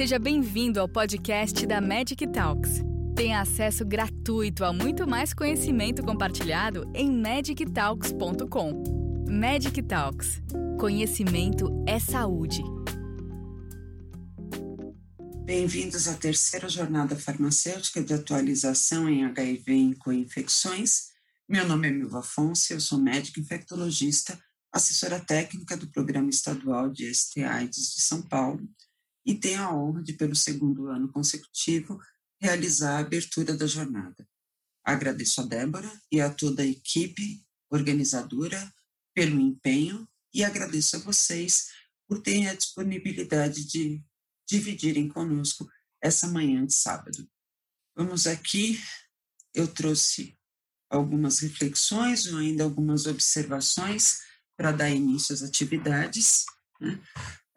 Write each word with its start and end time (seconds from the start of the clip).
Seja 0.00 0.18
bem-vindo 0.18 0.80
ao 0.80 0.88
podcast 0.88 1.66
da 1.66 1.78
Magic 1.78 2.26
Talks. 2.28 2.80
Tenha 3.14 3.42
acesso 3.42 3.84
gratuito 3.84 4.64
a 4.64 4.72
muito 4.72 5.06
mais 5.06 5.34
conhecimento 5.34 6.02
compartilhado 6.02 6.90
em 6.94 7.12
magictalks.com. 7.12 9.26
Magic 9.28 9.82
Talks. 9.82 10.40
Conhecimento 10.78 11.84
é 11.86 12.00
saúde. 12.00 12.62
Bem-vindos 15.44 16.08
à 16.08 16.14
terceira 16.14 16.66
jornada 16.66 17.14
farmacêutica 17.14 18.02
de 18.02 18.14
atualização 18.14 19.06
em 19.06 19.26
HIV 19.26 19.70
e 19.70 19.94
co-infecções. 19.96 21.08
Meu 21.46 21.68
nome 21.68 21.88
é 21.88 21.90
Milva 21.90 22.20
Afonso, 22.20 22.72
eu 22.72 22.80
sou 22.80 22.98
médica 22.98 23.38
infectologista, 23.38 24.40
assessora 24.72 25.20
técnica 25.20 25.76
do 25.76 25.90
Programa 25.90 26.30
Estadual 26.30 26.88
de 26.88 27.14
ST-AIDS 27.14 27.96
de 27.96 28.00
São 28.00 28.22
Paulo 28.22 28.66
e 29.24 29.34
tenho 29.34 29.62
a 29.62 29.74
honra 29.74 30.02
de, 30.02 30.12
pelo 30.12 30.34
segundo 30.34 30.88
ano 30.88 31.10
consecutivo, 31.10 32.00
realizar 32.40 32.96
a 32.96 33.00
abertura 33.00 33.54
da 33.54 33.66
jornada. 33.66 34.26
Agradeço 34.84 35.40
a 35.40 35.44
Débora 35.44 35.90
e 36.10 36.20
a 36.20 36.32
toda 36.32 36.62
a 36.62 36.66
equipe 36.66 37.44
organizadora 37.70 38.72
pelo 39.14 39.38
empenho 39.38 40.08
e 40.32 40.42
agradeço 40.42 40.96
a 40.96 41.00
vocês 41.00 41.68
por 42.08 42.22
terem 42.22 42.48
a 42.48 42.54
disponibilidade 42.54 43.64
de 43.64 44.02
dividirem 44.48 45.08
conosco 45.08 45.70
essa 46.02 46.26
manhã 46.26 46.64
de 46.64 46.74
sábado. 46.74 47.28
Vamos 47.94 48.26
aqui, 48.26 48.80
eu 49.54 49.68
trouxe 49.68 50.36
algumas 50.88 51.38
reflexões 51.40 52.26
ou 52.26 52.38
ainda 52.38 52.64
algumas 52.64 53.06
observações 53.06 54.20
para 54.56 54.72
dar 54.72 54.90
início 54.90 55.34
às 55.34 55.42
atividades. 55.42 56.44
Né? 56.80 57.00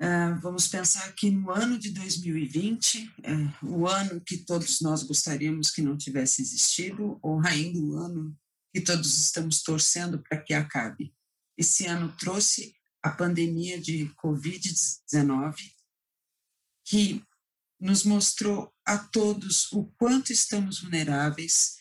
Uh, 0.04 0.38
vamos 0.42 0.68
pensar 0.68 1.14
que 1.14 1.32
no 1.32 1.50
ano 1.50 1.80
de 1.80 1.90
2020, 1.92 3.10
uh, 3.62 3.66
o 3.66 3.88
ano 3.88 4.20
que 4.20 4.36
todos 4.36 4.82
nós 4.82 5.02
gostaríamos 5.02 5.72
que 5.72 5.82
não 5.82 5.96
tivesse 5.96 6.42
existido, 6.42 7.18
ou 7.22 7.40
ainda 7.46 7.80
o 7.80 7.96
ano 7.96 8.38
que 8.74 8.82
todos 8.82 9.18
estamos 9.18 9.64
torcendo 9.64 10.22
para 10.22 10.42
que 10.42 10.54
acabe. 10.54 11.16
Esse 11.58 11.86
ano 11.86 12.14
trouxe 12.18 12.76
a 13.02 13.12
pandemia 13.12 13.80
de 13.80 14.12
Covid-19, 14.22 15.56
que 16.84 17.24
nos 17.80 18.04
mostrou 18.04 18.74
a 18.86 18.98
todos 18.98 19.72
o 19.72 19.86
quanto 19.98 20.34
estamos 20.34 20.82
vulneráveis, 20.82 21.78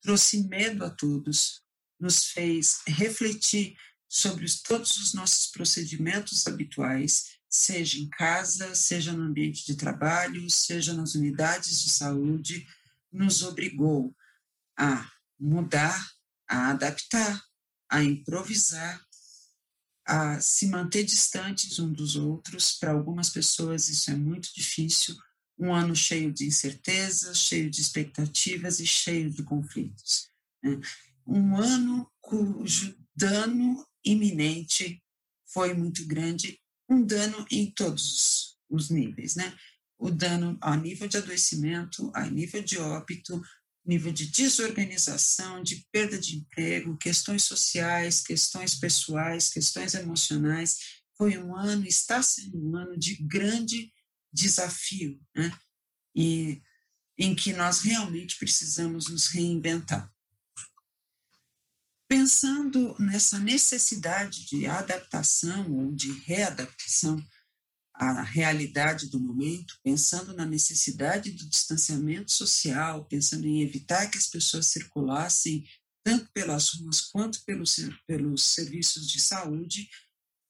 trouxe 0.00 0.48
medo 0.48 0.82
a 0.82 0.88
todos, 0.88 1.62
nos 2.00 2.28
fez 2.28 2.80
refletir 2.86 3.76
sobre 4.08 4.46
os, 4.46 4.62
todos 4.62 4.96
os 4.96 5.12
nossos 5.12 5.48
procedimentos 5.48 6.46
habituais 6.46 7.35
seja 7.56 7.98
em 7.98 8.08
casa, 8.08 8.74
seja 8.74 9.12
no 9.12 9.22
ambiente 9.22 9.64
de 9.64 9.76
trabalho, 9.76 10.48
seja 10.50 10.92
nas 10.92 11.14
unidades 11.14 11.82
de 11.82 11.90
saúde, 11.90 12.66
nos 13.10 13.42
obrigou 13.42 14.14
a 14.78 15.10
mudar, 15.40 15.98
a 16.46 16.70
adaptar, 16.70 17.42
a 17.88 18.02
improvisar, 18.02 19.00
a 20.06 20.38
se 20.40 20.66
manter 20.68 21.04
distantes 21.04 21.78
um 21.78 21.92
dos 21.92 22.14
outros. 22.14 22.74
Para 22.74 22.92
algumas 22.92 23.30
pessoas 23.30 23.88
isso 23.88 24.10
é 24.10 24.14
muito 24.14 24.52
difícil. 24.54 25.16
Um 25.58 25.74
ano 25.74 25.96
cheio 25.96 26.30
de 26.32 26.46
incertezas, 26.46 27.38
cheio 27.38 27.70
de 27.70 27.80
expectativas 27.80 28.80
e 28.80 28.86
cheio 28.86 29.30
de 29.30 29.42
conflitos. 29.42 30.28
Né? 30.62 30.78
Um 31.26 31.56
ano 31.56 32.10
cujo 32.20 32.94
dano 33.14 33.84
iminente 34.04 35.02
foi 35.46 35.72
muito 35.72 36.06
grande 36.06 36.60
um 36.88 37.04
dano 37.04 37.44
em 37.50 37.70
todos 37.70 38.56
os 38.68 38.90
níveis, 38.90 39.34
né? 39.34 39.54
O 39.98 40.10
dano 40.10 40.58
a 40.60 40.76
nível 40.76 41.08
de 41.08 41.16
adoecimento, 41.16 42.10
a 42.14 42.26
nível 42.26 42.62
de 42.62 42.78
óbito, 42.78 43.40
nível 43.84 44.12
de 44.12 44.26
desorganização, 44.26 45.62
de 45.62 45.86
perda 45.92 46.18
de 46.18 46.36
emprego, 46.36 46.96
questões 46.98 47.44
sociais, 47.44 48.20
questões 48.20 48.74
pessoais, 48.74 49.48
questões 49.48 49.94
emocionais. 49.94 50.78
Foi 51.16 51.38
um 51.38 51.56
ano, 51.56 51.86
está 51.86 52.22
sendo 52.22 52.58
um 52.58 52.76
ano 52.76 52.98
de 52.98 53.16
grande 53.22 53.92
desafio, 54.32 55.20
né? 55.34 55.56
E 56.14 56.60
em 57.18 57.34
que 57.34 57.52
nós 57.52 57.80
realmente 57.80 58.36
precisamos 58.38 59.08
nos 59.08 59.28
reinventar. 59.28 60.12
Pensando 62.08 62.94
nessa 63.00 63.38
necessidade 63.38 64.46
de 64.46 64.66
adaptação 64.66 65.70
ou 65.72 65.92
de 65.92 66.12
readaptação 66.20 67.20
à 67.92 68.22
realidade 68.22 69.08
do 69.08 69.18
momento, 69.18 69.78
pensando 69.82 70.34
na 70.34 70.46
necessidade 70.46 71.32
do 71.32 71.48
distanciamento 71.48 72.30
social, 72.30 73.06
pensando 73.06 73.46
em 73.46 73.62
evitar 73.62 74.08
que 74.08 74.18
as 74.18 74.28
pessoas 74.28 74.66
circulassem 74.66 75.66
tanto 76.04 76.30
pelas 76.32 76.70
ruas 76.74 77.00
quanto 77.00 77.42
pelos, 77.44 77.76
pelos 78.06 78.44
serviços 78.54 79.08
de 79.08 79.20
saúde, 79.20 79.88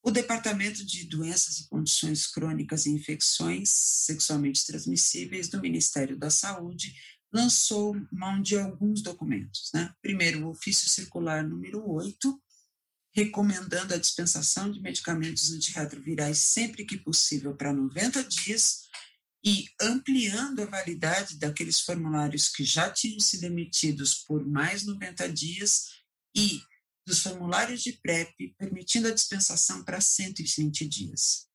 o 0.03 0.11
Departamento 0.11 0.85
de 0.85 1.05
Doenças 1.05 1.59
e 1.59 1.69
Condições 1.69 2.27
Crônicas 2.27 2.85
e 2.85 2.91
Infecções 2.91 3.71
Sexualmente 3.71 4.67
Transmissíveis 4.67 5.49
do 5.49 5.61
Ministério 5.61 6.19
da 6.19 6.31
Saúde 6.31 6.95
lançou 7.33 7.95
mão 8.13 8.41
de 8.41 8.57
alguns 8.57 9.03
documentos. 9.03 9.71
Né? 9.75 9.93
Primeiro, 10.01 10.47
o 10.47 10.51
ofício 10.51 10.89
circular 10.89 11.47
número 11.47 11.89
8, 11.89 12.43
recomendando 13.15 13.95
a 13.95 13.99
dispensação 13.99 14.71
de 14.71 14.81
medicamentos 14.81 15.51
antirretrovirais 15.51 16.39
sempre 16.39 16.85
que 16.85 16.99
possível 16.99 17.55
para 17.57 17.73
90 17.73 18.25
dias 18.25 18.87
e 19.45 19.69
ampliando 19.81 20.61
a 20.61 20.67
validade 20.67 21.39
daqueles 21.39 21.81
formulários 21.81 22.49
que 22.49 22.65
já 22.65 22.91
tinham 22.91 23.21
sido 23.21 23.45
emitidos 23.45 24.15
por 24.15 24.45
mais 24.45 24.85
90 24.85 25.33
dias 25.33 26.03
e 26.37 26.61
dos 27.07 27.23
formulários 27.23 27.83
de 27.83 27.93
PrEP, 27.93 28.55
permitindo 28.59 29.07
a 29.07 29.15
dispensação 29.15 29.85
para 29.85 30.01
120 30.01 30.87
dias. 30.89 31.47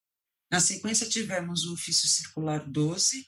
Na 0.50 0.60
sequência, 0.60 1.08
tivemos 1.08 1.66
o 1.66 1.74
ofício 1.74 2.08
circular 2.08 2.66
12, 2.66 3.28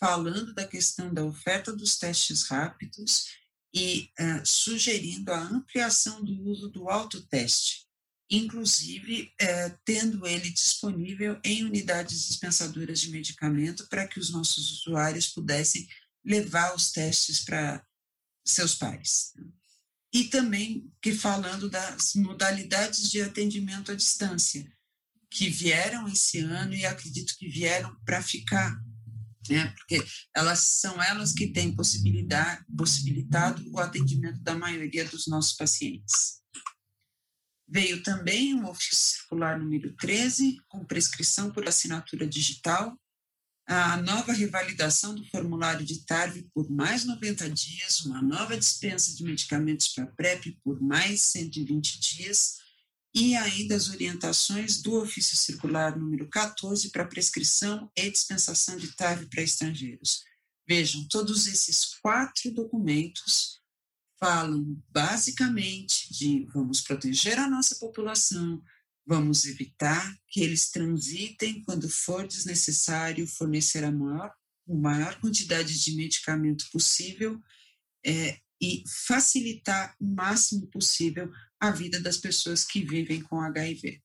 falando 0.00 0.54
da 0.54 0.66
questão 0.66 1.12
da 1.12 1.22
oferta 1.22 1.72
dos 1.72 1.98
testes 1.98 2.44
rápidos 2.48 3.26
e 3.72 4.10
uh, 4.18 4.44
sugerindo 4.44 5.30
a 5.30 5.38
ampliação 5.38 6.24
do 6.24 6.42
uso 6.42 6.70
do 6.70 6.88
autoteste, 6.88 7.86
inclusive 8.30 9.32
uh, 9.40 9.78
tendo 9.84 10.26
ele 10.26 10.50
disponível 10.50 11.38
em 11.44 11.64
unidades 11.64 12.26
dispensadoras 12.26 13.00
de 13.00 13.10
medicamento 13.10 13.86
para 13.88 14.08
que 14.08 14.18
os 14.18 14.30
nossos 14.30 14.80
usuários 14.80 15.28
pudessem 15.28 15.86
levar 16.24 16.74
os 16.74 16.90
testes 16.90 17.44
para 17.44 17.84
seus 18.44 18.74
pares. 18.74 19.34
E 20.12 20.24
também 20.24 20.90
que 21.00 21.14
falando 21.14 21.68
das 21.68 22.14
modalidades 22.14 23.08
de 23.10 23.20
atendimento 23.20 23.92
à 23.92 23.94
distância, 23.94 24.66
que 25.30 25.48
vieram 25.48 26.08
esse 26.08 26.40
ano 26.40 26.74
e 26.74 26.84
acredito 26.84 27.36
que 27.38 27.48
vieram 27.48 27.94
para 28.04 28.20
ficar 28.20 28.82
né? 29.50 29.74
Porque 29.76 30.02
elas 30.34 30.60
são 30.60 31.02
elas 31.02 31.32
que 31.32 31.48
têm 31.48 31.74
possibilidade, 31.74 32.64
possibilitado 32.76 33.62
o 33.72 33.78
atendimento 33.78 34.40
da 34.40 34.54
maioria 34.54 35.04
dos 35.04 35.26
nossos 35.26 35.54
pacientes. 35.54 36.40
Veio 37.68 38.02
também 38.02 38.54
o 38.54 38.68
ofício 38.68 38.96
circular 38.96 39.58
número 39.58 39.94
13, 39.96 40.56
com 40.68 40.84
prescrição 40.84 41.52
por 41.52 41.68
assinatura 41.68 42.26
digital, 42.26 42.96
a 43.66 43.96
nova 43.98 44.32
revalidação 44.32 45.14
do 45.14 45.24
formulário 45.26 45.86
de 45.86 46.04
TARV 46.04 46.42
por 46.52 46.68
mais 46.68 47.04
90 47.04 47.48
dias, 47.50 48.00
uma 48.00 48.20
nova 48.20 48.56
dispensa 48.56 49.14
de 49.14 49.22
medicamentos 49.22 49.86
para 49.88 50.06
PrEP 50.06 50.58
por 50.64 50.80
mais 50.80 51.22
120 51.22 52.00
dias, 52.00 52.56
e 53.14 53.34
ainda 53.34 53.74
as 53.74 53.88
orientações 53.88 54.80
do 54.80 54.94
ofício 55.00 55.36
circular 55.36 55.98
número 55.98 56.28
14 56.28 56.90
para 56.90 57.06
prescrição 57.06 57.90
e 57.96 58.10
dispensação 58.10 58.76
de 58.76 58.94
TAV 58.94 59.26
para 59.26 59.42
estrangeiros. 59.42 60.22
Vejam, 60.68 61.06
todos 61.08 61.46
esses 61.48 61.96
quatro 62.00 62.52
documentos 62.52 63.60
falam 64.20 64.80
basicamente 64.88 66.12
de 66.12 66.46
vamos 66.52 66.82
proteger 66.82 67.38
a 67.38 67.48
nossa 67.48 67.74
população, 67.76 68.62
vamos 69.04 69.46
evitar 69.46 70.14
que 70.28 70.40
eles 70.40 70.70
transitem 70.70 71.62
quando 71.64 71.88
for 71.88 72.26
desnecessário 72.28 73.26
fornecer 73.26 73.82
a 73.82 73.90
maior, 73.90 74.32
a 74.68 74.74
maior 74.74 75.18
quantidade 75.20 75.82
de 75.82 75.96
medicamento 75.96 76.66
possível 76.70 77.40
é, 78.06 78.38
e 78.62 78.84
facilitar 79.06 79.96
o 79.98 80.06
máximo 80.06 80.66
possível 80.68 81.32
a 81.60 81.70
vida 81.70 82.00
das 82.00 82.16
pessoas 82.16 82.64
que 82.64 82.82
vivem 82.82 83.20
com 83.20 83.40
HIV. 83.40 84.00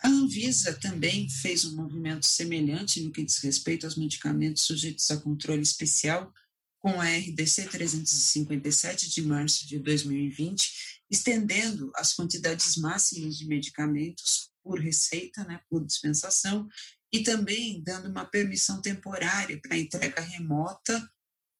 A 0.00 0.08
Anvisa 0.08 0.72
também 0.74 1.28
fez 1.28 1.64
um 1.64 1.74
movimento 1.74 2.24
semelhante 2.24 3.02
no 3.02 3.10
que 3.10 3.24
diz 3.24 3.38
respeito 3.38 3.84
aos 3.84 3.96
medicamentos 3.96 4.62
sujeitos 4.62 5.10
a 5.10 5.16
controle 5.16 5.62
especial, 5.62 6.32
com 6.78 7.00
a 7.00 7.08
RDC 7.08 7.66
357 7.66 9.10
de 9.10 9.22
março 9.22 9.66
de 9.66 9.80
2020, 9.80 11.02
estendendo 11.10 11.90
as 11.96 12.12
quantidades 12.12 12.76
máximas 12.76 13.36
de 13.36 13.48
medicamentos 13.48 14.52
por 14.62 14.78
receita, 14.78 15.42
né, 15.44 15.60
por 15.68 15.84
dispensação, 15.84 16.68
e 17.12 17.24
também 17.24 17.82
dando 17.82 18.08
uma 18.08 18.24
permissão 18.24 18.80
temporária 18.80 19.58
para 19.60 19.76
entrega 19.76 20.20
remota 20.20 21.10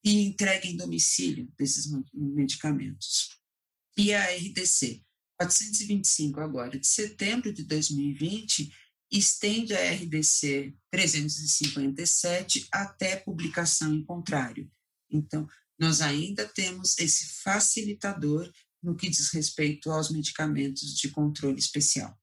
e 0.04 0.20
entrega 0.20 0.68
em 0.68 0.76
domicílio 0.76 1.52
desses 1.58 1.90
medicamentos. 2.14 3.37
E 3.98 4.14
a 4.14 4.24
RDC 4.32 5.04
425 5.36 6.40
agora 6.40 6.78
de 6.78 6.86
setembro 6.86 7.52
de 7.52 7.64
2020 7.64 8.72
estende 9.10 9.74
a 9.74 9.92
RDC 9.92 10.72
357 10.90 12.68
até 12.70 13.16
publicação 13.16 13.92
em 13.92 14.04
contrário. 14.04 14.70
Então, 15.10 15.48
nós 15.78 16.00
ainda 16.00 16.46
temos 16.46 16.98
esse 16.98 17.42
facilitador 17.42 18.48
no 18.80 18.94
que 18.94 19.08
diz 19.08 19.30
respeito 19.32 19.90
aos 19.90 20.10
medicamentos 20.10 20.94
de 20.94 21.08
controle 21.10 21.58
especial. 21.58 22.16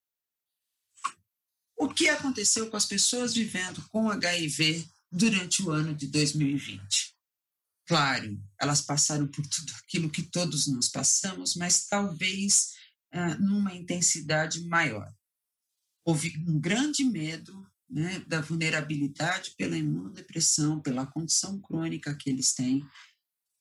O 1.78 1.90
que 1.90 2.08
aconteceu 2.08 2.70
com 2.70 2.78
as 2.78 2.86
pessoas 2.86 3.34
vivendo 3.34 3.86
com 3.90 4.10
HIV 4.10 4.88
durante 5.12 5.62
o 5.62 5.72
ano 5.72 5.94
de 5.94 6.08
2020? 6.08 7.15
Claro, 7.88 8.42
elas 8.60 8.82
passaram 8.82 9.28
por 9.28 9.46
tudo 9.48 9.74
aquilo 9.84 10.10
que 10.10 10.24
todos 10.24 10.68
nós 10.68 10.88
passamos, 10.88 11.56
mas 11.56 11.88
talvez 11.88 12.72
ah, 13.12 13.36
numa 13.38 13.76
intensidade 13.76 14.66
maior. 14.68 15.14
Houve 16.04 16.36
um 16.48 16.60
grande 16.60 17.04
medo 17.04 17.66
né, 17.90 18.20
da 18.28 18.42
vulnerabilidade 18.42 19.54
pela 19.58 19.78
imunodepressão, 19.78 20.82
pela 20.82 21.06
condição 21.06 21.60
crônica 21.62 22.16
que 22.16 22.30
eles 22.30 22.54
têm. 22.54 22.84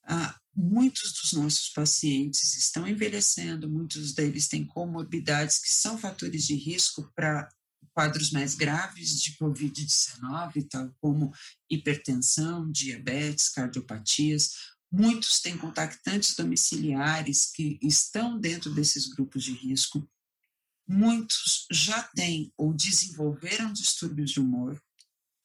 Ah, 0.04 0.38
muitos 0.54 1.12
dos 1.12 1.32
nossos 1.32 1.68
pacientes 1.70 2.54
estão 2.54 2.88
envelhecendo, 2.88 3.70
muitos 3.70 4.14
deles 4.14 4.48
têm 4.48 4.66
comorbidades 4.66 5.58
que 5.58 5.68
são 5.68 5.98
fatores 5.98 6.44
de 6.46 6.54
risco 6.54 7.10
para 7.14 7.48
quadros 7.94 8.30
mais 8.32 8.54
graves 8.54 9.22
de 9.22 9.32
Covid-19, 9.36 10.68
tal 10.68 10.92
como 11.00 11.32
hipertensão, 11.70 12.70
diabetes, 12.70 13.48
cardiopatias. 13.48 14.74
Muitos 14.90 15.40
têm 15.40 15.56
contactantes 15.56 16.34
domiciliares 16.34 17.50
que 17.52 17.78
estão 17.80 18.38
dentro 18.38 18.72
desses 18.74 19.06
grupos 19.06 19.44
de 19.44 19.52
risco. 19.52 20.06
Muitos 20.86 21.66
já 21.70 22.02
têm 22.02 22.52
ou 22.56 22.74
desenvolveram 22.74 23.72
distúrbios 23.72 24.32
de 24.32 24.40
humor. 24.40 24.80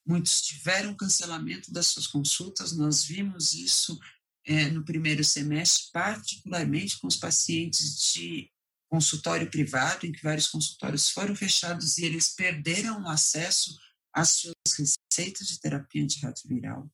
Muitos 0.04 0.42
tiveram 0.42 0.94
cancelamento 0.94 1.72
das 1.72 1.86
suas 1.86 2.06
consultas. 2.06 2.72
Nós 2.76 3.04
vimos 3.04 3.54
isso 3.54 3.98
é, 4.44 4.68
no 4.70 4.84
primeiro 4.84 5.22
semestre, 5.22 5.84
particularmente 5.92 6.98
com 6.98 7.06
os 7.06 7.16
pacientes 7.16 8.12
de 8.12 8.50
consultório 8.90 9.48
privado, 9.48 10.04
em 10.04 10.12
que 10.12 10.22
vários 10.22 10.48
consultórios 10.48 11.08
foram 11.10 11.34
fechados 11.34 11.96
e 11.96 12.04
eles 12.04 12.34
perderam 12.34 13.02
o 13.02 13.08
acesso 13.08 13.78
às 14.12 14.30
suas 14.30 14.54
receitas 14.76 15.46
de 15.46 15.60
terapia 15.60 16.02
antirretroviral. 16.02 16.90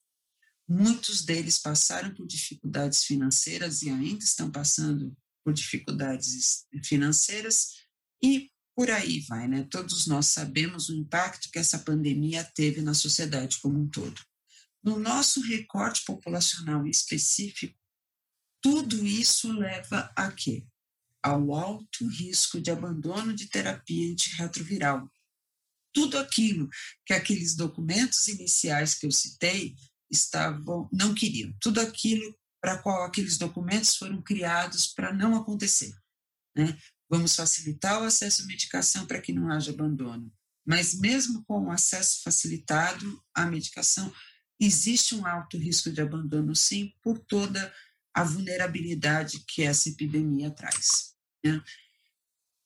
Muitos 0.69 1.25
deles 1.25 1.59
passaram 1.59 2.13
por 2.13 2.27
dificuldades 2.27 3.05
financeiras 3.05 3.83
e 3.83 3.89
ainda 3.89 4.23
estão 4.23 4.51
passando 4.51 5.17
por 5.43 5.55
dificuldades 5.55 6.67
financeiras 6.85 7.87
e 8.23 8.51
por 8.75 8.91
aí 8.91 9.21
vai, 9.21 9.49
né? 9.49 9.67
Todos 9.71 10.07
nós 10.07 10.27
sabemos 10.27 10.91
o 10.91 10.95
impacto 10.95 11.51
que 11.51 11.59
essa 11.59 11.79
pandemia 11.79 12.45
teve 12.45 12.83
na 12.83 12.93
sociedade 12.93 13.59
como 13.61 13.79
um 13.79 13.89
todo. 13.89 14.21
No 14.83 14.99
nosso 14.99 15.41
recorte 15.41 16.05
populacional 16.05 16.87
específico, 16.87 17.79
tudo 18.61 19.07
isso 19.07 19.51
leva 19.53 20.13
a 20.15 20.31
quê? 20.31 20.67
Ao 21.27 21.53
alto 21.53 22.07
risco 22.07 22.61
de 22.61 22.71
abandono 22.71 23.35
de 23.35 23.49
terapia 23.49 24.13
antirretroviral. 24.13 25.11
Tudo 25.93 26.19
aquilo 26.19 26.69
que 27.05 27.13
aqueles 27.13 27.57
documentos 27.57 28.29
iniciais 28.29 28.95
que 28.95 29.07
eu 29.07 29.11
citei 29.11 29.75
estavam 30.09 30.89
não 30.93 31.13
queriam, 31.15 31.53
tudo 31.61 31.81
aquilo 31.81 32.33
para 32.61 32.79
qual 32.79 33.03
aqueles 33.03 33.37
documentos 33.37 33.97
foram 33.97 34.23
criados 34.23 34.87
para 34.87 35.13
não 35.13 35.35
acontecer. 35.35 35.93
Né? 36.57 36.79
Vamos 37.11 37.35
facilitar 37.35 38.01
o 38.01 38.05
acesso 38.05 38.43
à 38.43 38.47
medicação 38.47 39.05
para 39.05 39.21
que 39.21 39.33
não 39.33 39.51
haja 39.51 39.73
abandono. 39.73 40.33
Mas 40.65 40.95
mesmo 40.95 41.45
com 41.45 41.65
o 41.65 41.73
acesso 41.73 42.23
facilitado 42.23 43.21
à 43.35 43.47
medicação, 43.47 44.13
existe 44.61 45.17
um 45.17 45.27
alto 45.27 45.59
risco 45.59 45.91
de 45.91 46.01
abandono, 46.01 46.55
sim, 46.55 46.93
por 47.03 47.19
toda 47.19 47.75
a 48.15 48.23
vulnerabilidade 48.23 49.45
que 49.47 49.63
essa 49.63 49.89
epidemia 49.89 50.51
traz. 50.51 51.16
Né? 51.45 51.63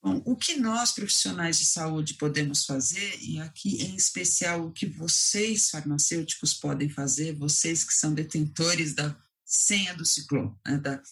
Bom, 0.02 0.22
o 0.25 0.34
que 0.34 0.56
nós, 0.56 0.93
profissionais 0.93 1.58
de 1.58 1.67
saúde, 1.67 2.14
podemos 2.14 2.64
fazer, 2.64 3.19
e 3.20 3.38
aqui 3.38 3.82
em 3.82 3.94
especial 3.94 4.67
o 4.67 4.72
que 4.72 4.87
vocês, 4.87 5.69
farmacêuticos, 5.69 6.55
podem 6.55 6.88
fazer, 6.88 7.37
vocês 7.37 7.84
que 7.84 7.93
são 7.93 8.14
detentores 8.14 8.94
da 8.94 9.14
senha 9.44 9.94
do 9.94 10.06
ciclone, 10.06 10.56
né, 10.67 10.78
da 10.78 11.02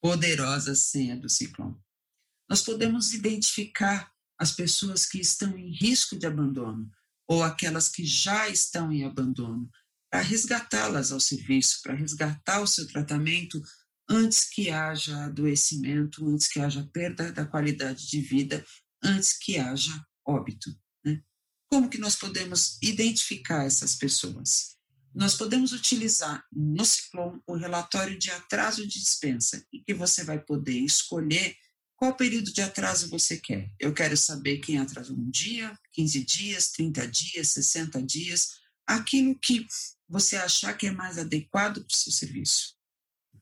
poderosa 0.00 0.74
senha 0.74 1.16
do 1.16 1.28
ciclone. 1.28 1.76
Nós 2.48 2.62
podemos 2.62 3.14
identificar 3.14 4.12
as 4.36 4.50
pessoas 4.50 5.06
que 5.06 5.20
estão 5.20 5.56
em 5.56 5.70
risco 5.70 6.16
de 6.16 6.26
abandono 6.26 6.90
ou 7.28 7.42
aquelas 7.42 7.88
que 7.88 8.04
já 8.04 8.48
estão 8.48 8.92
em 8.92 9.04
abandono, 9.04 9.70
para 10.10 10.20
resgatá-las 10.20 11.12
ao 11.12 11.20
serviço, 11.20 11.80
para 11.82 11.94
resgatar 11.94 12.60
o 12.60 12.66
seu 12.66 12.86
tratamento 12.86 13.62
antes 14.12 14.44
que 14.44 14.68
haja 14.68 15.24
adoecimento, 15.24 16.28
antes 16.28 16.46
que 16.46 16.60
haja 16.60 16.86
perda 16.92 17.32
da 17.32 17.46
qualidade 17.46 18.06
de 18.06 18.20
vida, 18.20 18.64
antes 19.02 19.32
que 19.32 19.58
haja 19.58 19.90
óbito. 20.26 20.70
Né? 21.02 21.22
Como 21.70 21.88
que 21.88 21.96
nós 21.96 22.14
podemos 22.14 22.78
identificar 22.82 23.64
essas 23.64 23.94
pessoas? 23.94 24.76
Nós 25.14 25.34
podemos 25.34 25.72
utilizar 25.72 26.44
no 26.52 26.84
Ciclone 26.84 27.40
o 27.46 27.56
relatório 27.56 28.18
de 28.18 28.30
atraso 28.30 28.86
de 28.86 28.98
dispensa, 28.98 29.64
em 29.72 29.82
que 29.82 29.94
você 29.94 30.24
vai 30.24 30.38
poder 30.38 30.78
escolher 30.78 31.56
qual 31.96 32.14
período 32.14 32.52
de 32.52 32.60
atraso 32.60 33.08
você 33.08 33.38
quer. 33.38 33.70
Eu 33.78 33.94
quero 33.94 34.16
saber 34.16 34.58
quem 34.58 34.78
atrasou 34.78 35.16
um 35.16 35.30
dia, 35.30 35.74
15 35.92 36.24
dias, 36.24 36.70
30 36.72 37.08
dias, 37.08 37.48
60 37.48 38.02
dias, 38.02 38.48
aquilo 38.86 39.38
que 39.38 39.66
você 40.08 40.36
achar 40.36 40.76
que 40.76 40.86
é 40.86 40.90
mais 40.90 41.16
adequado 41.18 41.84
para 41.84 41.94
o 41.94 41.96
seu 41.96 42.12
serviço. 42.12 42.81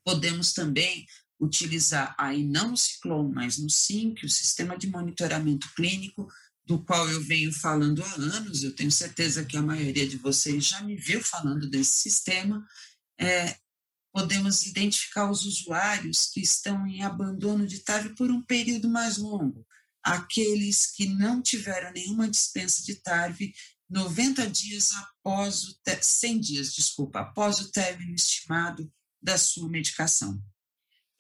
Podemos 0.05 0.53
também 0.53 1.07
utilizar 1.41 2.15
aí 2.19 2.45
não 2.45 2.71
no 2.71 2.77
Ciclone, 2.77 3.35
mas 3.35 3.57
no 3.57 3.71
SINC, 3.71 4.25
o 4.25 4.29
Sistema 4.29 4.77
de 4.77 4.87
Monitoramento 4.89 5.73
Clínico, 5.75 6.29
do 6.65 6.85
qual 6.85 7.09
eu 7.09 7.23
venho 7.23 7.53
falando 7.53 8.05
há 8.05 8.15
anos, 8.15 8.63
eu 8.63 8.75
tenho 8.75 8.91
certeza 8.91 9.45
que 9.45 9.57
a 9.57 9.63
maioria 9.63 10.07
de 10.07 10.19
vocês 10.19 10.67
já 10.67 10.83
me 10.83 10.95
viu 10.95 11.23
falando 11.23 11.69
desse 11.69 11.99
sistema, 11.99 12.65
é, 13.19 13.57
podemos 14.13 14.67
identificar 14.67 15.31
os 15.31 15.45
usuários 15.45 16.27
que 16.27 16.41
estão 16.41 16.87
em 16.87 17.03
abandono 17.03 17.67
de 17.67 17.81
TAV 17.81 18.15
por 18.15 18.31
um 18.31 18.43
período 18.43 18.89
mais 18.89 19.17
longo, 19.17 19.67
aqueles 20.03 20.87
que 20.87 21.07
não 21.07 21.41
tiveram 21.41 21.93
nenhuma 21.93 22.29
dispensa 22.29 22.83
de 22.85 22.97
TARV 22.97 23.53
90 23.89 24.49
dias 24.49 24.91
após 24.93 25.65
o 25.65 25.77
100 26.01 26.41
dias, 26.41 26.73
desculpa, 26.73 27.21
após 27.21 27.59
o 27.59 27.71
término 27.73 28.15
estimado 28.15 28.91
da 29.23 29.37
sua 29.39 29.69
medicação. 29.69 30.43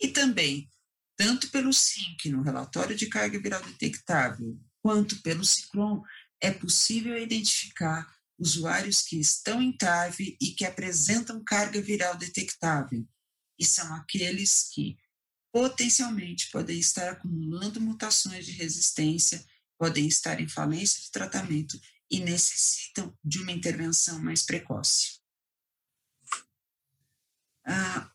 E 0.01 0.09
também, 0.09 0.69
tanto 1.17 1.51
pelo 1.51 1.73
SINC, 1.73 2.31
no 2.31 2.43
relatório 2.43 2.97
de 2.97 3.07
carga 3.07 3.39
viral 3.39 3.63
detectável, 3.63 4.59
quanto 4.83 5.21
pelo 5.23 5.45
Ciclone, 5.45 6.03
é 6.41 6.51
possível 6.51 7.17
identificar 7.17 8.07
usuários 8.39 9.03
que 9.03 9.21
estão 9.21 9.61
em 9.61 9.71
TAV 9.71 10.37
e 10.41 10.53
que 10.53 10.65
apresentam 10.65 11.45
carga 11.45 11.81
viral 11.83 12.17
detectável, 12.17 13.07
e 13.59 13.65
são 13.65 13.95
aqueles 13.95 14.71
que 14.73 14.97
potencialmente 15.53 16.51
podem 16.51 16.79
estar 16.79 17.11
acumulando 17.11 17.81
mutações 17.81 18.47
de 18.47 18.53
resistência, 18.53 19.45
podem 19.79 20.07
estar 20.07 20.41
em 20.41 20.49
falência 20.49 21.03
de 21.03 21.11
tratamento 21.11 21.79
e 22.11 22.21
necessitam 22.21 23.15
de 23.23 23.41
uma 23.41 23.53
intervenção 23.53 24.19
mais 24.21 24.43
precoce. 24.43 25.20
Ah, 27.67 28.11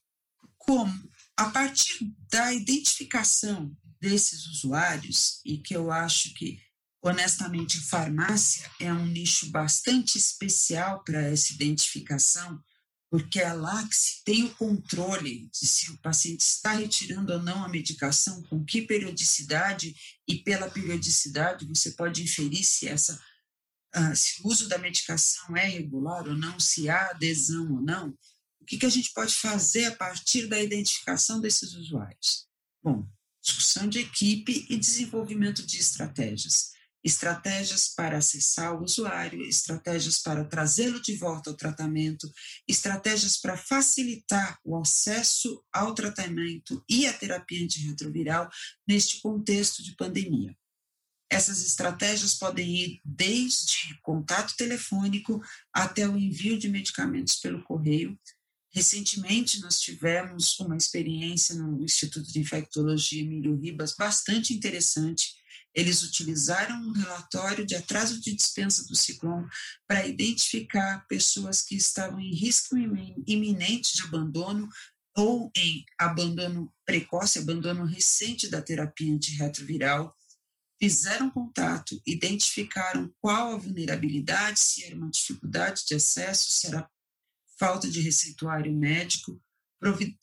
como, 0.58 1.10
a 1.38 1.50
partir 1.50 2.12
da 2.32 2.54
identificação 2.54 3.75
desses 4.02 4.46
usuários, 4.48 5.42
e 5.46 5.58
que 5.58 5.75
eu 5.75 5.92
acho 5.92 6.34
que, 6.34 6.60
honestamente, 7.02 7.80
farmácia 7.80 8.70
é 8.80 8.92
um 8.92 9.06
nicho 9.06 9.50
bastante 9.52 10.18
especial 10.18 11.04
para 11.04 11.22
essa 11.22 11.54
identificação, 11.54 12.60
porque 13.10 13.40
é 13.40 13.54
lá 13.54 13.88
que 13.88 13.96
se 13.96 14.24
tem 14.24 14.44
o 14.46 14.56
controle 14.56 15.48
de 15.50 15.68
se 15.68 15.92
o 15.92 16.02
paciente 16.02 16.42
está 16.42 16.74
retirando 16.74 17.32
ou 17.32 17.42
não 17.42 17.64
a 17.64 17.70
medicação, 17.70 18.42
com 18.44 18.66
que 18.66 18.82
periodicidade, 18.82 19.96
e 20.28 20.36
pela 20.40 20.70
periodicidade 20.70 21.66
você 21.66 21.92
pode 21.92 22.24
inferir 22.24 22.64
se 22.64 22.88
essa 22.88 23.20
Uh, 23.98 24.14
se 24.14 24.42
o 24.44 24.50
uso 24.50 24.68
da 24.68 24.78
medicação 24.78 25.56
é 25.56 25.66
regular 25.66 26.28
ou 26.28 26.36
não, 26.36 26.60
se 26.60 26.90
há 26.90 27.12
adesão 27.12 27.72
ou 27.72 27.82
não. 27.82 28.14
O 28.65 28.67
que, 28.67 28.79
que 28.79 28.86
a 28.88 28.89
gente 28.89 29.13
pode 29.13 29.36
fazer 29.36 29.86
a 29.86 29.95
partir 29.95 30.48
da 30.48 30.60
identificação 30.60 31.39
desses 31.39 31.75
usuários? 31.75 32.48
Bom, 32.84 33.07
discussão 33.39 33.88
de 33.88 34.00
equipe 34.00 34.65
e 34.67 34.75
desenvolvimento 34.75 35.63
de 35.63 35.77
estratégias. 35.77 36.74
estratégias 37.03 37.89
para 37.89 38.17
acessar 38.17 38.74
o 38.74 38.84
usuário, 38.84 39.43
estratégias 39.43 40.17
para 40.17 40.43
trazê-lo 40.43 41.00
de 41.00 41.15
volta 41.15 41.51
ao 41.51 41.55
tratamento, 41.55 42.27
estratégias 42.67 43.38
para 43.38 43.55
facilitar 43.55 44.60
o 44.65 44.75
acesso 44.75 45.63
ao 45.72 45.93
tratamento 45.93 46.84
e 46.89 47.05
à 47.05 47.13
terapia 47.13 47.63
antirretroviral 47.63 48.50
neste 48.88 49.22
contexto 49.22 49.84
de 49.84 49.95
pandemia. 49.95 50.57
Essas 51.29 51.63
estratégias 51.63 52.34
podem 52.34 52.75
ir 52.75 53.01
desde 53.05 53.95
contato 54.01 54.55
telefônico 54.57 55.39
até 55.72 56.10
o 56.10 56.17
envio 56.17 56.57
de 56.57 56.67
medicamentos 56.67 57.36
pelo 57.36 57.63
correio. 57.63 58.19
Recentemente, 58.75 59.62
nós 59.62 59.79
tivemos 59.79 60.60
uma 60.60 60.75
experiência 60.75 61.55
no 61.55 61.82
Instituto 61.82 62.29
de 62.29 62.39
Infectologia 62.39 63.22
Emílio 63.22 63.55
Ribas 63.55 63.96
bastante 63.96 64.53
interessante, 64.53 65.34
eles 65.74 66.03
utilizaram 66.03 66.75
um 66.82 66.91
relatório 66.91 67.65
de 67.65 67.74
atraso 67.74 68.20
de 68.20 68.36
dispensa 68.36 68.86
do 68.86 68.96
ciclone 68.96 69.48
para 69.88 70.05
identificar 70.05 71.05
pessoas 71.08 71.62
que 71.62 71.75
estavam 71.75 72.20
em 72.20 72.34
risco 72.34 72.77
iminente 72.77 73.96
de 73.96 74.03
abandono 74.03 74.67
ou 75.17 75.50
em 75.55 75.86
abandono 75.98 76.74
precoce, 76.86 77.39
abandono 77.39 77.86
recente 77.86 78.50
da 78.50 78.62
terapia 78.62 79.13
antirretroviral, 79.13 80.13
fizeram 80.77 81.29
contato, 81.29 82.01
identificaram 82.05 83.10
qual 83.22 83.53
a 83.53 83.58
vulnerabilidade, 83.58 84.60
se 84.60 84.84
era 84.84 84.96
uma 84.96 85.10
dificuldade 85.10 85.86
de 85.86 85.96
acesso, 85.96 86.51
se 86.51 86.67
era 86.67 86.89
falta 87.60 87.90
de 87.90 88.02
receituário 88.02 88.74
médico, 88.74 89.42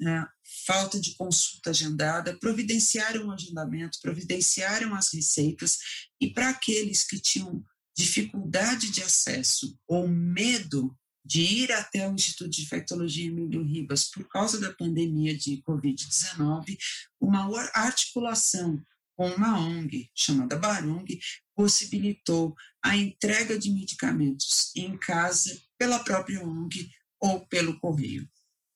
né, 0.00 0.26
falta 0.66 1.00
de 1.00 1.14
consulta 1.14 1.70
agendada, 1.70 2.36
providenciaram 2.38 3.26
o 3.26 3.32
agendamento, 3.32 3.98
providenciaram 4.02 4.94
as 4.94 5.12
receitas, 5.12 5.78
e 6.20 6.32
para 6.32 6.48
aqueles 6.48 7.04
que 7.04 7.20
tinham 7.20 7.64
dificuldade 7.96 8.90
de 8.90 9.02
acesso 9.02 9.78
ou 9.86 10.08
medo 10.08 10.96
de 11.24 11.40
ir 11.40 11.72
até 11.72 12.08
o 12.08 12.14
Instituto 12.14 12.50
de 12.50 12.62
Infectologia 12.62 13.26
Emílio 13.26 13.62
Ribas 13.62 14.10
por 14.10 14.26
causa 14.28 14.58
da 14.58 14.72
pandemia 14.72 15.36
de 15.36 15.62
Covid-19, 15.62 16.76
uma 17.20 17.48
articulação 17.74 18.84
com 19.14 19.28
uma 19.28 19.58
ONG 19.60 20.10
chamada 20.14 20.56
Barong 20.56 21.06
possibilitou 21.54 22.56
a 22.82 22.96
entrega 22.96 23.58
de 23.58 23.70
medicamentos 23.70 24.72
em 24.74 24.96
casa 24.96 25.60
pela 25.78 26.02
própria 26.02 26.44
ONG 26.44 26.90
ou 27.22 27.46
pelo 27.46 27.78
correio. 27.78 28.28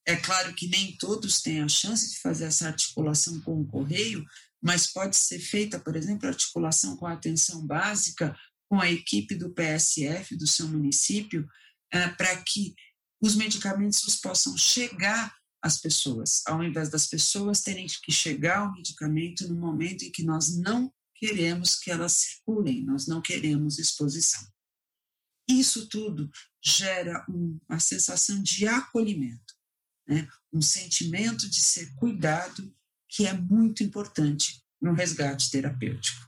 É 0.07 0.15
claro 0.15 0.55
que 0.55 0.67
nem 0.69 0.95
todos 0.95 1.41
têm 1.41 1.61
a 1.61 1.67
chance 1.67 2.09
de 2.09 2.19
fazer 2.19 2.45
essa 2.45 2.67
articulação 2.67 3.41
com 3.41 3.59
o 3.59 3.67
correio, 3.67 4.25
mas 4.61 4.87
pode 4.87 5.17
ser 5.17 5.39
feita, 5.39 5.77
por 5.77 5.97
exemplo, 5.97 6.27
articulação 6.27 6.95
com 6.95 7.05
a 7.05 7.13
atenção 7.13 7.67
básica, 7.67 8.35
com 8.69 8.79
a 8.79 8.89
equipe 8.89 9.35
do 9.35 9.53
PSF 9.53 10.35
do 10.37 10.47
seu 10.47 10.67
município, 10.67 11.45
é, 11.91 12.07
para 12.07 12.41
que 12.43 12.73
os 13.21 13.35
medicamentos 13.35 14.15
possam 14.15 14.57
chegar 14.57 15.35
às 15.61 15.79
pessoas, 15.79 16.41
ao 16.47 16.63
invés 16.63 16.89
das 16.89 17.07
pessoas 17.07 17.61
terem 17.61 17.87
que 18.03 18.11
chegar 18.11 18.59
ao 18.59 18.73
medicamento 18.73 19.47
no 19.49 19.59
momento 19.59 20.03
em 20.03 20.11
que 20.11 20.23
nós 20.23 20.57
não 20.57 20.93
queremos 21.15 21.75
que 21.75 21.91
elas 21.91 22.13
circulem, 22.13 22.85
nós 22.85 23.07
não 23.07 23.21
queremos 23.21 23.77
exposição. 23.77 24.41
Isso 25.49 25.87
tudo 25.87 26.29
gera 26.67 27.25
uma 27.27 27.79
sensação 27.79 28.41
de 28.41 28.67
acolhimento 28.67 29.57
né? 30.07 30.27
um 30.53 30.61
sentimento 30.61 31.49
de 31.49 31.59
ser 31.59 31.93
cuidado 31.95 32.73
que 33.09 33.27
é 33.27 33.33
muito 33.33 33.83
importante 33.83 34.63
no 34.81 34.93
resgate 34.93 35.51
terapêutico. 35.51 36.25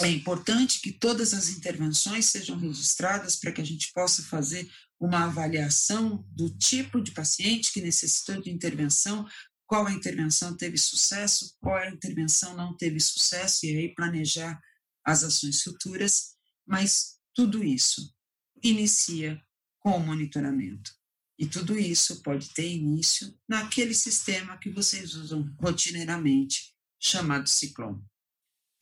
É 0.00 0.08
importante 0.08 0.80
que 0.80 0.92
todas 0.92 1.34
as 1.34 1.48
intervenções 1.48 2.26
sejam 2.26 2.56
registradas 2.58 3.36
para 3.36 3.52
que 3.52 3.60
a 3.60 3.64
gente 3.64 3.92
possa 3.92 4.22
fazer 4.22 4.70
uma 4.98 5.24
avaliação 5.24 6.24
do 6.30 6.48
tipo 6.56 7.02
de 7.02 7.10
paciente 7.10 7.72
que 7.72 7.82
necessitou 7.82 8.40
de 8.40 8.50
intervenção, 8.50 9.26
qual 9.66 9.86
a 9.86 9.92
intervenção 9.92 10.56
teve 10.56 10.78
sucesso, 10.78 11.54
qual 11.60 11.76
a 11.76 11.90
intervenção 11.90 12.56
não 12.56 12.76
teve 12.76 12.98
sucesso, 13.00 13.66
e 13.66 13.76
aí 13.76 13.94
planejar 13.94 14.60
as 15.04 15.22
ações 15.22 15.62
futuras, 15.62 16.34
mas 16.66 17.18
tudo 17.34 17.62
isso 17.62 18.14
inicia 18.62 19.40
com 19.80 19.90
o 19.90 20.00
monitoramento. 20.00 20.92
E 21.38 21.46
tudo 21.46 21.78
isso 21.78 22.22
pode 22.22 22.50
ter 22.50 22.70
início 22.70 23.34
naquele 23.48 23.94
sistema 23.94 24.58
que 24.58 24.68
vocês 24.68 25.14
usam 25.14 25.42
rotineiramente, 25.58 26.74
chamado 27.00 27.48
ciclone. 27.48 28.04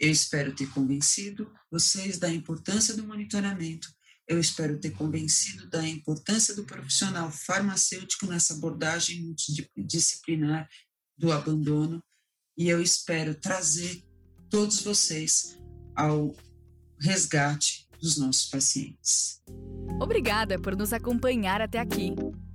Eu 0.01 0.11
espero 0.11 0.55
ter 0.55 0.69
convencido 0.71 1.53
vocês 1.71 2.19
da 2.19 2.29
importância 2.29 2.97
do 2.97 3.07
monitoramento. 3.07 3.89
Eu 4.27 4.41
espero 4.41 4.79
ter 4.79 4.91
convencido 4.91 5.69
da 5.69 5.87
importância 5.87 6.55
do 6.55 6.65
profissional 6.65 7.31
farmacêutico 7.31 8.27
nessa 8.27 8.55
abordagem 8.55 9.23
multidisciplinar 9.23 10.69
do 11.17 11.33
abandono. 11.33 12.03
E 12.57 12.69
eu 12.69 12.83
espero 12.83 13.35
trazer 13.35 14.05
todos 14.51 14.83
vocês 14.83 15.59
ao 15.97 16.37
resgate 17.01 17.89
dos 18.01 18.17
nossos 18.17 18.51
pacientes. 18.51 19.41
Obrigada 20.01 20.59
por 20.59 20.77
nos 20.77 20.93
acompanhar 20.93 21.61
até 21.61 21.79
aqui. 21.79 22.15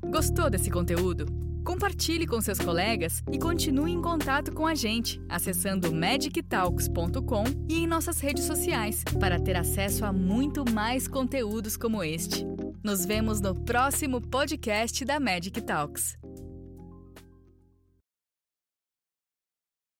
Gostou 0.10 0.50
desse 0.50 0.70
conteúdo? 0.70 1.26
Compartilhe 1.64 2.28
com 2.28 2.42
seus 2.42 2.60
colegas 2.60 3.24
e 3.32 3.40
continue 3.40 3.92
em 3.92 4.02
contato 4.02 4.52
com 4.52 4.68
a 4.68 4.76
gente 4.76 5.22
acessando 5.30 5.94
magictalks.com 5.94 7.44
e 7.70 7.80
em 7.80 7.88
nossas 7.88 8.20
redes 8.20 8.44
sociais 8.44 9.04
para 9.20 9.40
ter 9.40 9.56
acesso 9.56 10.04
a 10.04 10.12
muito 10.12 10.70
mais 10.72 11.08
conteúdos 11.08 11.78
como 11.78 12.04
este. 12.04 12.46
Nos 12.84 13.06
vemos 13.06 13.40
no 13.40 13.56
próximo 13.56 14.20
podcast 14.20 15.06
da 15.06 15.20
Magic 15.20 15.62
Talks. 15.62 16.23